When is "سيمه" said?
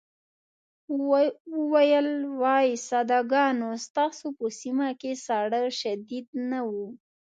4.59-4.89